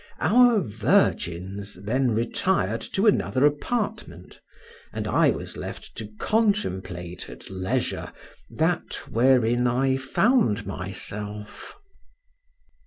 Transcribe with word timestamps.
Our 0.19 0.61
virgins 0.61 1.75
then 1.75 2.09
retired 2.15 2.81
to 2.93 3.05
another 3.05 3.45
apartment, 3.45 4.41
and 4.91 5.07
I 5.07 5.29
was 5.29 5.57
left 5.57 5.95
to 5.97 6.07
contemplate, 6.17 7.29
at 7.29 7.51
leisure, 7.51 8.11
that 8.49 8.95
wherein 9.11 9.67
I 9.67 9.97
found 9.97 10.65
myself. 10.65 11.75